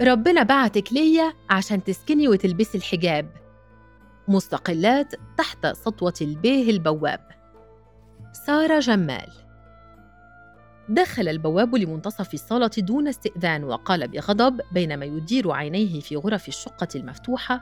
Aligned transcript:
ربنا 0.00 0.42
بعتك 0.42 0.92
ليا 0.92 1.32
عشان 1.50 1.84
تسكني 1.84 2.28
وتلبسي 2.28 2.78
الحجاب. 2.78 3.30
مستقلات 4.28 5.14
تحت 5.38 5.66
سطوة 5.66 6.14
البيه 6.20 6.70
البواب. 6.70 7.28
سارة 8.46 8.78
جمال. 8.78 9.28
دخل 10.88 11.28
البواب 11.28 11.74
لمنتصف 11.74 12.34
الصالة 12.34 12.70
دون 12.78 13.08
استئذان 13.08 13.64
وقال 13.64 14.08
بغضب 14.08 14.60
بينما 14.72 15.04
يدير 15.04 15.50
عينيه 15.52 16.00
في 16.00 16.16
غرف 16.16 16.48
الشقة 16.48 16.88
المفتوحة 16.94 17.60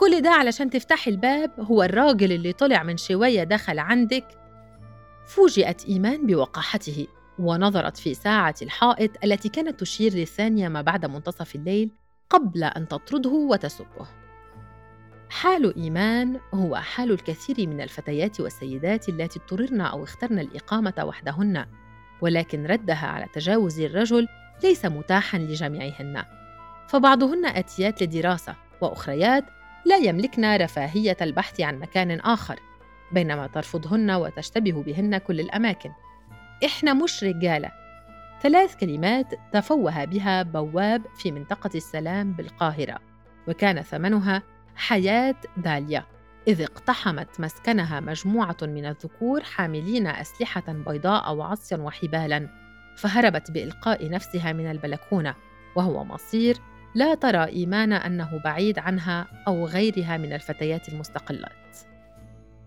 كل 0.00 0.20
ده 0.20 0.30
علشان 0.30 0.70
تفتحي 0.70 1.10
الباب؟ 1.10 1.50
هو 1.60 1.82
الراجل 1.82 2.32
اللي 2.32 2.52
طلع 2.52 2.82
من 2.82 2.96
شوية 2.96 3.44
دخل 3.44 3.78
عندك. 3.78 4.24
فوجئت 5.26 5.84
إيمان 5.84 6.26
بوقاحته. 6.26 7.06
ونظرت 7.38 7.96
في 7.96 8.14
ساعة 8.14 8.54
الحائط 8.62 9.10
التي 9.24 9.48
كانت 9.48 9.80
تشير 9.80 10.12
للثانية 10.12 10.68
ما 10.68 10.82
بعد 10.82 11.06
منتصف 11.06 11.54
الليل 11.54 11.90
قبل 12.30 12.64
أن 12.64 12.88
تطرده 12.88 13.30
وتسبه. 13.30 14.06
حال 15.30 15.76
إيمان 15.76 16.40
هو 16.54 16.76
حال 16.76 17.12
الكثير 17.12 17.68
من 17.68 17.80
الفتيات 17.80 18.40
والسيدات 18.40 19.08
التي 19.08 19.38
اضطررن 19.38 19.80
أو 19.80 20.04
اخترن 20.04 20.38
الإقامة 20.38 20.94
وحدهن 21.04 21.66
ولكن 22.20 22.66
ردها 22.66 23.06
على 23.06 23.26
تجاوز 23.32 23.80
الرجل 23.80 24.28
ليس 24.64 24.84
متاحا 24.84 25.38
لجميعهن. 25.38 26.24
فبعضهن 26.88 27.46
آتيات 27.46 28.02
لدراسة 28.02 28.54
وأخريات 28.80 29.44
لا 29.84 29.96
يملكن 29.96 30.56
رفاهية 30.56 31.16
البحث 31.22 31.60
عن 31.60 31.78
مكان 31.78 32.20
آخر 32.20 32.60
بينما 33.12 33.46
ترفضهن 33.46 34.10
وتشتبه 34.10 34.82
بهن 34.82 35.18
كل 35.18 35.40
الأماكن. 35.40 35.90
إحنا 36.64 36.94
مش 36.94 37.24
رجالة. 37.24 37.70
ثلاث 38.42 38.76
كلمات 38.76 39.26
تفوه 39.52 40.04
بها 40.04 40.42
بواب 40.42 41.02
في 41.18 41.32
منطقة 41.32 41.70
السلام 41.74 42.32
بالقاهرة 42.32 42.98
وكان 43.48 43.82
ثمنها 43.82 44.42
حياة 44.76 45.34
داليا 45.56 46.04
إذ 46.48 46.62
اقتحمت 46.62 47.40
مسكنها 47.40 48.00
مجموعة 48.00 48.56
من 48.62 48.86
الذكور 48.86 49.42
حاملين 49.42 50.06
أسلحة 50.06 50.72
بيضاء 50.72 51.34
وعصيا 51.34 51.76
وحبالا 51.76 52.48
فهربت 52.96 53.50
بإلقاء 53.50 54.10
نفسها 54.10 54.52
من 54.52 54.70
البلكونة 54.70 55.34
وهو 55.76 56.04
مصير 56.04 56.56
لا 56.94 57.14
ترى 57.14 57.44
إيمان 57.44 57.92
أنه 57.92 58.40
بعيد 58.44 58.78
عنها 58.78 59.26
أو 59.48 59.66
غيرها 59.66 60.16
من 60.16 60.32
الفتيات 60.32 60.88
المستقلات. 60.88 61.78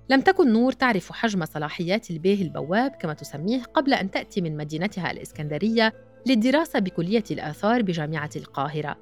لم 0.10 0.22
تكن 0.22 0.54
نور 0.54 0.72
تعرف 0.72 1.12
حجم 1.12 1.46
صلاحيات 1.46 2.12
البيه 2.12 2.42
البواب 2.42 2.92
كما 2.92 3.14
تسميه 3.14 3.64
قبل 3.64 3.94
أن 3.94 4.12
تأتي 4.12 4.42
من 4.42 4.58
مدينتها 4.58 5.12
الإسكندرية 5.12 5.94
للدراسة 6.26 6.80
بكلية 6.80 7.24
الآثار 7.32 7.82
بجامعة 7.82 8.30
القاهرة. 8.36 8.98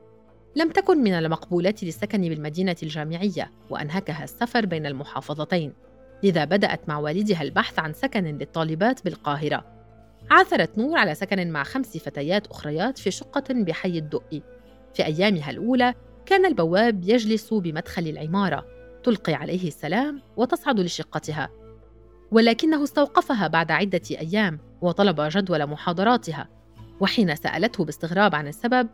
لم 0.56 0.70
تكن 0.70 0.98
من 0.98 1.14
المقبولات 1.14 1.84
للسكن 1.84 2.22
بالمدينة 2.22 2.76
الجامعية 2.84 3.52
وأنهكها 3.70 4.24
السفر 4.24 4.66
بين 4.66 4.86
المحافظتين. 4.86 5.74
لذا 6.24 6.46
بدأت 6.46 6.90
مع 6.90 6.98
والدها 6.98 7.42
البحث 7.42 7.80
عن 7.80 7.94
سكن 7.94 8.24
للطالبات 8.24 9.04
بالقاهرة. 9.06 9.66
عثرت 10.32 10.78
نور 10.78 10.98
على 10.98 11.16
سكن 11.16 11.52
مع 11.52 11.64
خمس 11.64 11.98
فتيات 11.98 12.48
أخريات 12.48 12.98
في 12.98 13.12
شقة 13.12 13.54
بحي 13.54 13.98
الدقي. 13.98 14.42
في 14.94 15.06
أيامها 15.06 15.50
الأولى 15.50 15.94
كان 16.26 16.46
البواب 16.46 17.04
يجلس 17.04 17.54
بمدخل 17.54 18.08
العمارة. 18.08 18.77
تلقي 19.08 19.34
عليه 19.34 19.68
السلام 19.68 20.22
وتصعد 20.38 20.80
لشقتها 20.80 21.50
ولكنه 22.32 22.84
استوقفها 22.84 23.48
بعد 23.48 23.72
عدة 23.72 24.02
أيام 24.12 24.60
وطلب 24.82 25.22
جدول 25.22 25.68
محاضراتها 25.68 26.50
وحين 27.00 27.36
سألته 27.36 27.86
باستغراب 27.86 28.36
عن 28.36 28.48
السبب 28.48 28.90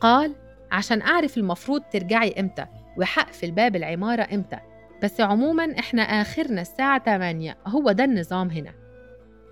قال 0.00 0.34
عشان 0.70 1.02
أعرف 1.02 1.38
المفروض 1.38 1.82
ترجعي 1.92 2.40
إمتى 2.40 2.66
وحقفل 2.98 3.50
باب 3.50 3.76
العمارة 3.76 4.28
إمتى 4.34 4.58
بس 5.02 5.20
عموما 5.20 5.78
إحنا 5.78 6.02
آخرنا 6.02 6.60
الساعة 6.60 7.04
8 7.04 7.56
هو 7.66 7.92
ده 7.92 8.04
النظام 8.04 8.50
هنا. 8.50 8.74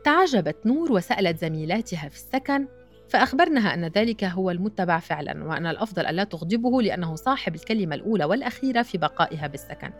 تعجبت 0.05 0.66
نور 0.66 0.93
وسألت 0.93 1.39
زميلاتها 1.39 2.09
في 2.09 2.16
السكن 2.16 2.69
فأخبرنها 3.09 3.75
أن 3.75 3.84
ذلك 3.84 4.25
هو 4.25 4.50
المتبع 4.50 4.99
فعلا 4.99 5.44
وأن 5.44 5.67
الأفضل 5.67 6.06
ألا 6.06 6.25
تغضبه 6.25 6.83
لأنه 6.83 7.15
صاحب 7.15 7.55
الكلمة 7.55 7.94
الأولى 7.94 8.25
والأخيرة 8.25 8.83
في 8.83 8.99
بقائها 8.99 9.47
بالسكن. 9.47 9.91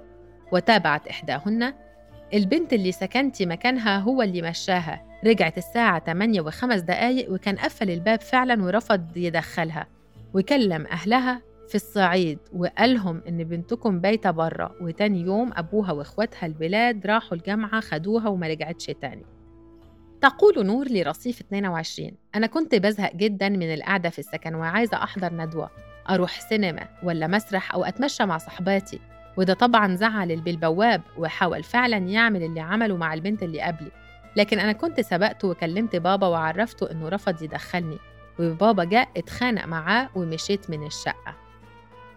وتابعت 0.53 1.09
إحداهن 1.09 1.75
البنت 2.35 2.73
اللي 2.73 2.93
سكنتي 2.93 3.47
مكانها 3.47 3.99
هو 3.99 4.23
اللي 4.23 4.43
مشاها. 4.43 5.03
رجعت 5.27 5.59
الساعة 5.59 6.05
8 6.05 6.41
وخمس 6.41 6.81
دقايق 6.81 7.33
وكان 7.33 7.57
قفل 7.57 7.91
الباب 7.91 8.21
فعلا 8.21 8.65
ورفض 8.65 9.17
يدخلها. 9.17 9.87
وكلم 10.35 10.87
أهلها 10.87 11.43
في 11.69 11.75
الصعيد 11.75 12.39
وقالهم 12.53 13.23
إن 13.29 13.45
بنتكم 13.45 14.01
بايتة 14.01 14.31
برا 14.31 14.73
وتاني 14.81 15.21
يوم 15.21 15.51
أبوها 15.57 15.93
وإخواتها 15.93 16.47
البلاد 16.47 17.07
راحوا 17.07 17.37
الجامعة 17.39 17.81
خدوها 17.81 18.29
وما 18.29 18.49
رجعتش 18.49 18.87
تاني. 18.87 19.27
تقول 20.21 20.67
نور 20.67 20.89
لرصيف 20.89 21.41
22 21.41 22.13
أنا 22.35 22.47
كنت 22.47 22.75
بزهق 22.75 23.15
جدا 23.15 23.49
من 23.49 23.75
القعدة 23.75 24.11
في 24.11 24.19
السكن 24.19 24.55
وعايزة 24.55 24.97
أحضر 24.97 25.33
ندوة 25.33 25.71
أروح 26.11 26.41
سينما 26.41 26.89
ولا 27.03 27.27
مسرح 27.27 27.75
أو 27.75 27.85
أتمشى 27.85 28.27
مع 28.27 28.39
صحباتي 28.39 29.01
وده 29.37 29.55
طبعا 29.55 29.97
زعل 29.97 30.31
البواب 30.33 31.03
وحاول 31.19 31.63
فعلا 31.63 31.97
يعمل 31.97 32.43
اللي 32.43 32.61
عمله 32.61 32.97
مع 32.97 33.15
البنت 33.15 33.43
اللي 33.43 33.61
قبلي. 33.61 33.91
لكن 34.37 34.59
أنا 34.59 34.73
كنت 34.73 35.01
سبقته 35.01 35.49
وكلمت 35.49 35.97
بابا 35.97 36.27
وعرفته 36.27 36.91
إنه 36.91 37.09
رفض 37.09 37.43
يدخلني 37.43 37.99
وبابا 38.39 38.85
جاء 38.85 39.09
اتخانق 39.17 39.67
معاه 39.67 40.09
ومشيت 40.15 40.71
من 40.71 40.87
الشقة. 40.87 41.37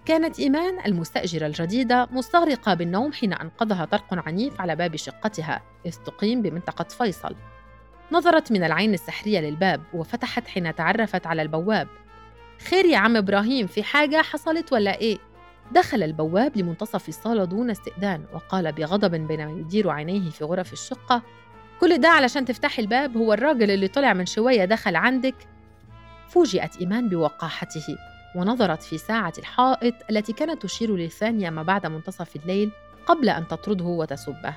كانت 0.05 0.39
إيمان 0.39 0.85
المستأجرة 0.85 1.47
الجديدة 1.47 2.07
مستغرقة 2.11 2.73
بالنوم 2.73 3.11
حين 3.13 3.33
أنقذها 3.33 3.85
طرق 3.85 4.27
عنيف 4.27 4.61
على 4.61 4.75
باب 4.75 4.95
شقتها 4.95 5.61
إذ 5.85 5.95
تقيم 6.05 6.41
بمنطقة 6.41 6.83
فيصل. 6.83 7.35
نظرت 8.11 8.51
من 8.51 8.63
العين 8.63 8.93
السحرية 8.93 9.39
للباب 9.39 9.81
وفتحت 9.93 10.47
حين 10.47 10.75
تعرفت 10.75 11.27
على 11.27 11.41
البواب. 11.41 11.87
خير 12.69 12.85
يا 12.85 12.97
عم 12.97 13.17
إبراهيم 13.17 13.67
في 13.67 13.83
حاجة 13.83 14.21
حصلت 14.21 14.73
ولا 14.73 14.97
إيه؟ 14.97 15.17
دخل 15.71 16.03
البواب 16.03 16.57
لمنتصف 16.57 17.09
الصالة 17.09 17.45
دون 17.45 17.69
استئذان 17.69 18.25
وقال 18.33 18.71
بغضب 18.71 19.27
بينما 19.27 19.59
يدير 19.59 19.89
عينيه 19.89 20.29
في 20.29 20.43
غرف 20.43 20.73
الشقة 20.73 21.21
كل 21.79 21.97
ده 21.97 22.09
علشان 22.09 22.45
تفتحي 22.45 22.81
الباب؟ 22.81 23.17
هو 23.17 23.33
الراجل 23.33 23.71
اللي 23.71 23.87
طلع 23.87 24.13
من 24.13 24.25
شوية 24.25 24.65
دخل 24.65 24.95
عندك؟ 24.95 25.35
فوجئت 26.29 26.77
إيمان 26.77 27.09
بوقاحته 27.09 27.97
ونظرت 28.35 28.83
في 28.83 28.97
ساعة 28.97 29.33
الحائط 29.37 29.93
التي 30.09 30.33
كانت 30.33 30.61
تشير 30.63 30.95
للثانية 30.95 31.49
ما 31.49 31.63
بعد 31.63 31.85
منتصف 31.85 32.35
الليل 32.35 32.71
قبل 33.05 33.29
أن 33.29 33.47
تطرده 33.47 33.85
وتسبه. 33.85 34.53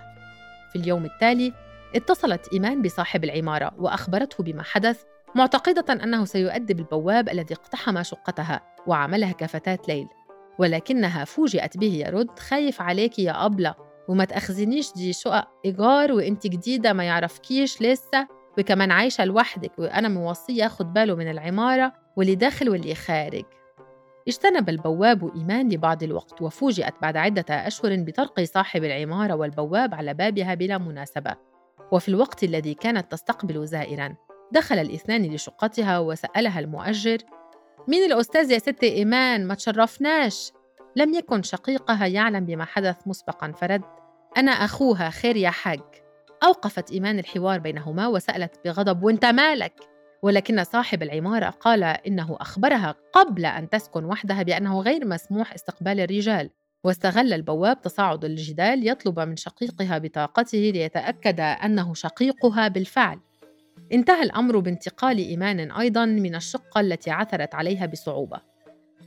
في 0.73 0.77
اليوم 0.77 1.05
التالي 1.05 1.53
اتصلت 1.97 2.48
إيمان 2.53 2.82
بصاحب 2.82 3.25
العمارة 3.25 3.72
وأخبرته 3.78 4.44
بما 4.44 4.62
حدث 4.62 5.03
معتقدة 5.34 5.92
أنه 6.04 6.25
سيؤدب 6.25 6.78
البواب 6.78 7.28
الذي 7.28 7.54
اقتحم 7.54 8.03
شقتها 8.03 8.60
وعملها 8.86 9.32
كفتاة 9.32 9.78
ليل. 9.88 10.08
ولكنها 10.58 11.25
فوجئت 11.25 11.76
به 11.76 12.04
يرد 12.06 12.38
خايف 12.38 12.82
عليك 12.82 13.19
يا 13.19 13.47
أبلة 13.47 13.75
وما 14.08 14.25
تأخذنيش 14.25 14.92
دي 14.92 15.12
شقق 15.12 15.48
إيجار 15.64 16.12
وإنت 16.12 16.47
جديدة 16.47 16.92
ما 16.92 17.04
يعرفكيش 17.04 17.82
لسه 17.82 18.28
وكمان 18.59 18.91
عايشة 18.91 19.24
لوحدك 19.24 19.78
وأنا 19.78 20.09
موصية 20.09 20.62
ياخد 20.62 20.92
باله 20.92 21.14
من 21.14 21.30
العمارة 21.30 21.92
واللي 22.16 22.34
داخل 22.34 22.69
واللي 22.69 22.94
خارج. 22.94 23.44
اجتنب 24.28 24.68
البواب 24.68 25.36
إيمان 25.36 25.68
لبعض 25.68 26.03
الوقت 26.03 26.42
وفوجئت 26.42 26.95
بعد 27.03 27.16
عدة 27.16 27.45
أشهر 27.50 27.97
بطرق 27.97 28.41
صاحب 28.41 28.84
العمارة 28.84 29.34
والبواب 29.34 29.95
على 29.95 30.15
بابها 30.15 30.54
بلا 30.54 30.78
مناسبة. 30.78 31.52
وفي 31.93 32.09
الوقت 32.09 32.45
الذي 32.45 32.75
كانت 32.75 33.13
تستقبل 33.13 33.67
زائرا 33.67 34.15
دخل 34.53 34.79
الاثنان 34.79 35.34
لشقتها 35.34 35.99
وسألها 35.99 36.61
المؤجر 36.61 37.19
مين 37.89 38.13
الأستاذ 38.13 38.51
يا 38.51 38.59
ست 38.59 38.84
إيمان 38.84 39.47
ما 39.47 39.55
تشرفناش؟ 39.55 40.53
لم 40.97 41.15
يكن 41.15 41.43
شقيقها 41.43 42.07
يعلم 42.07 42.47
بما 42.47 42.65
حدث 42.65 42.97
مسبقا 43.07 43.53
فرد 43.53 43.83
أنا 44.37 44.51
أخوها 44.51 45.11
خير 45.11 45.37
يا 45.37 45.51
حاج. 45.51 45.81
أوقفت 46.45 46.91
إيمان 46.91 47.19
الحوار 47.19 47.59
بينهما 47.59 48.07
وسألت 48.07 48.61
بغضب 48.65 49.03
وانت 49.03 49.25
مالك؟ 49.25 49.73
ولكن 50.23 50.65
صاحب 50.65 51.03
العمارة 51.03 51.51
قال 51.51 51.84
إنه 51.84 52.37
أخبرها 52.41 52.95
قبل 53.13 53.47
أن 53.47 53.71
تسكن 53.71 54.05
وحدها 54.05 54.43
بأنه 54.43 54.81
غير 54.81 55.07
مسموح 55.07 55.53
استقبال 55.53 56.01
الرجال. 56.01 56.51
واستغل 56.84 57.33
البواب 57.33 57.81
تصاعد 57.83 58.25
الجدال 58.25 58.89
يطلب 58.89 59.21
من 59.21 59.37
شقيقها 59.37 59.99
بطاقته 59.99 60.59
ليتأكد 60.59 61.41
أنه 61.41 61.95
شقيقها 61.95 62.69
بالفعل. 62.69 63.19
انتهى 63.93 64.23
الأمر 64.23 64.59
بانتقال 64.59 65.19
إيمان 65.19 65.71
أيضا 65.71 66.05
من 66.05 66.34
الشقة 66.34 66.81
التي 66.81 67.11
عثرت 67.11 67.55
عليها 67.55 67.87
بصعوبة. 67.87 68.41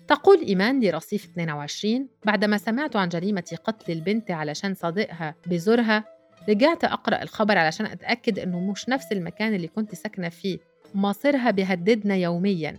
تقول 0.08 0.42
إيمان 0.42 0.84
لرصيف 0.84 1.26
22 1.26 2.08
بعدما 2.26 2.58
سمعت 2.58 2.96
عن 2.96 3.10
جريمة 3.10 3.58
قتل 3.64 3.92
البنت 3.92 4.32
علشان 4.32 4.74
صديقها 4.74 5.36
بزورها 5.48 6.04
رجعت 6.50 6.84
أقرأ 6.84 7.22
الخبر 7.22 7.58
علشان 7.58 7.86
أتأكد 7.86 8.40
إنه 8.40 8.60
مش 8.60 8.90
نفس 8.90 9.12
المكان 9.12 9.54
اللي 9.54 9.68
كنت 9.68 9.96
ساكنة 9.96 10.30
فيه. 10.30 10.58
مصيرها 10.94 11.52
بيهددنا 11.52 12.16
يومياً. 12.16 12.78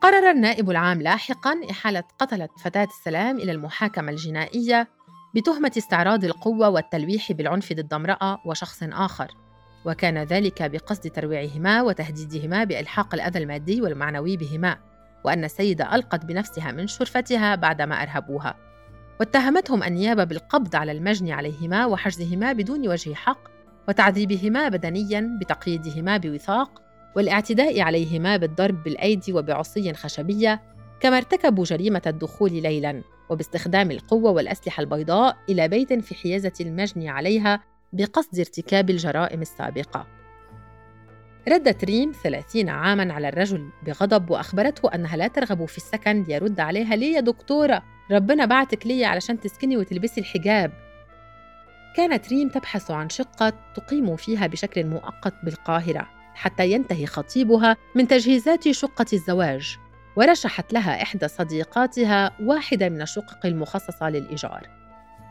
قرر 0.00 0.30
النائب 0.30 0.70
العام 0.70 1.02
لاحقاً 1.02 1.60
إحالة 1.70 2.04
قتلة 2.18 2.48
فتاة 2.64 2.84
السلام 2.84 3.36
إلى 3.36 3.52
المحاكمة 3.52 4.10
الجنائية 4.10 4.88
بتهمة 5.34 5.72
استعراض 5.78 6.24
القوة 6.24 6.68
والتلويح 6.68 7.32
بالعنف 7.32 7.72
ضد 7.72 7.94
امرأة 7.94 8.38
وشخص 8.46 8.82
آخر. 8.82 9.28
وكان 9.84 10.18
ذلك 10.18 10.62
بقصد 10.62 11.10
ترويعهما 11.10 11.82
وتهديدهما 11.82 12.64
بإلحاق 12.64 13.14
الأذى 13.14 13.38
المادي 13.38 13.82
والمعنوي 13.82 14.36
بهما 14.36 14.78
وأن 15.24 15.44
السيدة 15.44 15.94
ألقت 15.94 16.24
بنفسها 16.24 16.72
من 16.72 16.86
شرفتها 16.86 17.54
بعدما 17.54 18.02
أرهبوها. 18.02 18.54
واتهمتهم 19.20 19.82
النيابة 19.82 20.24
بالقبض 20.24 20.76
على 20.76 20.92
المجني 20.92 21.32
عليهما 21.32 21.86
وحجزهما 21.86 22.52
بدون 22.52 22.88
وجه 22.88 23.14
حق 23.14 23.40
وتعذيبهما 23.88 24.68
بدنيا 24.68 25.38
بتقييدهما 25.40 26.16
بوثاق 26.16 26.87
والاعتداء 27.16 27.80
عليهما 27.80 28.36
بالضرب 28.36 28.82
بالأيدي 28.82 29.32
وبعصي 29.32 29.94
خشبية 29.94 30.62
كما 31.00 31.16
ارتكبوا 31.16 31.64
جريمة 31.64 32.02
الدخول 32.06 32.52
ليلاً 32.52 33.02
وباستخدام 33.28 33.90
القوة 33.90 34.30
والأسلحة 34.30 34.80
البيضاء 34.80 35.36
إلى 35.48 35.68
بيت 35.68 35.92
في 35.92 36.14
حيازة 36.14 36.52
المجني 36.60 37.08
عليها 37.08 37.60
بقصد 37.92 38.38
ارتكاب 38.38 38.90
الجرائم 38.90 39.40
السابقة. 39.42 40.06
ردت 41.48 41.84
ريم 41.84 42.12
ثلاثين 42.22 42.68
عاماً 42.68 43.12
على 43.12 43.28
الرجل 43.28 43.68
بغضب 43.86 44.30
وأخبرته 44.30 44.94
أنها 44.94 45.16
لا 45.16 45.28
ترغب 45.28 45.64
في 45.64 45.76
السكن 45.76 46.22
ليرد 46.22 46.60
عليها 46.60 46.96
ليه 46.96 47.14
يا 47.16 47.20
دكتورة؟ 47.20 47.82
ربنا 48.10 48.44
بعتك 48.44 48.86
لي 48.86 49.04
علشان 49.04 49.40
تسكني 49.40 49.76
وتلبسي 49.76 50.20
الحجاب. 50.20 50.72
كانت 51.96 52.28
ريم 52.28 52.48
تبحث 52.48 52.90
عن 52.90 53.08
شقة 53.08 53.52
تقيم 53.74 54.16
فيها 54.16 54.46
بشكل 54.46 54.86
مؤقت 54.86 55.34
بالقاهرة. 55.44 56.17
حتى 56.38 56.70
ينتهي 56.70 57.06
خطيبها 57.06 57.76
من 57.94 58.08
تجهيزات 58.08 58.70
شقة 58.70 59.06
الزواج 59.12 59.78
ورشحت 60.16 60.72
لها 60.72 61.02
إحدى 61.02 61.28
صديقاتها 61.28 62.36
واحدة 62.42 62.88
من 62.88 63.02
الشقق 63.02 63.46
المخصصة 63.46 64.10
للإيجار. 64.10 64.68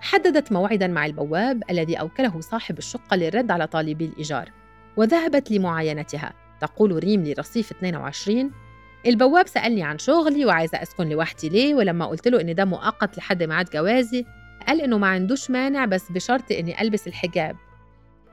حددت 0.02 0.52
موعدا 0.52 0.88
مع 0.88 1.06
البواب 1.06 1.64
الذي 1.70 1.96
أوكله 1.96 2.42
صاحب 2.42 2.78
الشقة 2.78 3.16
للرد 3.16 3.52
على 3.52 3.68
طالبي 3.68 4.06
الإيجار 4.06 4.52
وذهبت 4.98 5.52
لمعاينتها. 5.52 6.34
تقول 6.62 7.04
ريم 7.04 7.24
لرصيف 7.24 7.72
22 7.72 8.52
البواب 9.06 9.48
سألني 9.48 9.84
عن 9.84 9.98
شغلي 9.98 10.46
وعايزة 10.46 10.82
أسكن 10.82 11.10
لوحدي 11.10 11.50
ليه 11.50 11.76
ولما 11.76 12.06
قلت 12.06 12.28
له 12.28 12.42
إن 12.42 12.56
ده 12.56 12.66
مؤقت 12.66 13.18
لحد 13.18 13.44
ميعاد 13.44 13.70
جوازي 13.70 14.26
قال 14.68 14.82
إنه 14.82 14.98
ما 14.98 15.08
عندوش 15.08 15.50
مانع 15.52 15.86
بس 15.86 16.12
بشرط 16.12 16.52
إني 16.52 16.82
ألبس 16.82 17.08
الحجاب. 17.08 17.56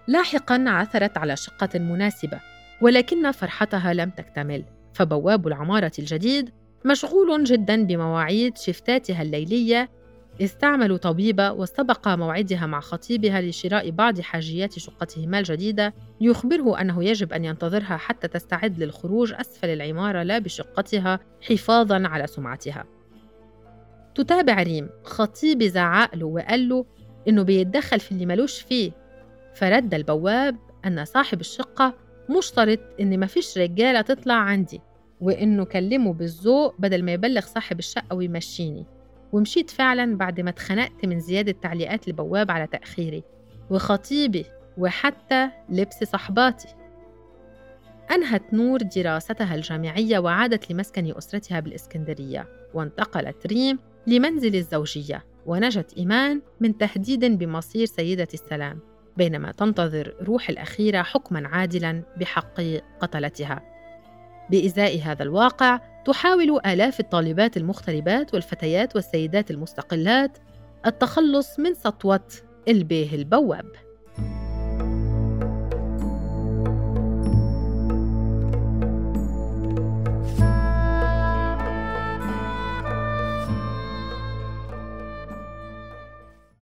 لاحقا 0.06 0.64
عثرت 0.66 1.18
على 1.18 1.36
شقة 1.36 1.78
مناسبة. 1.78 2.40
ولكن 2.84 3.30
فرحتها 3.30 3.94
لم 3.94 4.10
تكتمل. 4.10 4.64
فبواب 4.92 5.46
العمارة 5.46 5.92
الجديد 5.98 6.50
مشغول 6.84 7.44
جدا 7.44 7.84
بمواعيد 7.84 8.58
شفتاتها 8.58 9.22
الليلية. 9.22 9.90
استعملوا 10.40 10.96
طبيبة 10.96 11.52
واستبق 11.52 12.08
موعدها 12.08 12.66
مع 12.66 12.80
خطيبها 12.80 13.40
لشراء 13.40 13.90
بعض 13.90 14.20
حاجيات 14.20 14.78
شقتهما 14.78 15.38
الجديدة. 15.38 15.94
ليخبره 16.20 16.80
أنه 16.80 17.04
يجب 17.04 17.32
أن 17.32 17.44
ينتظرها 17.44 17.96
حتى 17.96 18.28
تستعد 18.28 18.78
للخروج 18.78 19.32
أسفل 19.32 19.68
العمارة 19.68 20.22
لا 20.22 20.38
بشقتها 20.38 21.20
حفاظا 21.40 22.08
على 22.08 22.26
سمعتها. 22.26 22.84
تتابع 24.14 24.62
ريم. 24.62 24.88
خطيبي 25.04 25.68
زعق 25.68 26.16
له 26.16 26.26
وقال 26.26 26.68
له 26.68 26.84
إنه 27.28 27.42
بيتدخل 27.42 28.00
في 28.00 28.12
اللي 28.12 28.26
ملوش 28.26 28.60
فيه. 28.60 28.92
فرد 29.54 29.94
البواب 29.94 30.56
أن 30.86 31.04
صاحب 31.04 31.40
الشقة 31.40 32.03
مشترط 32.30 32.80
إن 33.00 33.20
مفيش 33.20 33.58
رجالة 33.58 34.00
تطلع 34.00 34.34
عندي 34.34 34.80
وإنه 35.20 35.64
كلمه 35.64 36.12
بالذوق 36.12 36.74
بدل 36.78 37.02
ما 37.02 37.12
يبلغ 37.12 37.40
صاحب 37.40 37.78
الشقة 37.78 38.16
ويمشيني. 38.16 38.86
ومشيت 39.32 39.70
فعلا 39.70 40.16
بعد 40.16 40.40
ما 40.40 40.50
اتخنقت 40.50 41.06
من 41.06 41.20
زيادة 41.20 41.52
تعليقات 41.52 42.08
البواب 42.08 42.50
على 42.50 42.66
تأخيري 42.66 43.22
وخطيبي 43.70 44.44
وحتى 44.78 45.50
لبس 45.68 46.04
صحباتي. 46.04 46.68
أنهت 48.10 48.54
نور 48.54 48.78
دراستها 48.82 49.54
الجامعية 49.54 50.18
وعادت 50.18 50.70
لمسكن 50.70 51.16
أسرتها 51.16 51.60
بالإسكندرية 51.60 52.48
وانتقلت 52.74 53.46
ريم 53.46 53.78
لمنزل 54.06 54.56
الزوجية 54.56 55.24
ونجت 55.46 55.94
إيمان 55.98 56.42
من 56.60 56.78
تهديد 56.78 57.24
بمصير 57.24 57.86
سيدة 57.86 58.28
السلام. 58.34 58.93
بينما 59.16 59.52
تنتظر 59.52 60.14
روح 60.22 60.48
الأخيرة 60.48 61.02
حكما 61.02 61.48
عادلا 61.48 62.02
بحق 62.16 62.60
قتلتها. 63.00 63.62
بإزاء 64.50 65.00
هذا 65.00 65.22
الواقع 65.22 65.80
تحاول 66.04 66.60
آلاف 66.66 67.00
الطالبات 67.00 67.56
المغتربات 67.56 68.34
والفتيات 68.34 68.96
والسيدات 68.96 69.50
المستقلات 69.50 70.38
التخلص 70.86 71.58
من 71.58 71.74
سطوة 71.74 72.28
إلبيه 72.68 73.14
البواب. 73.14 73.83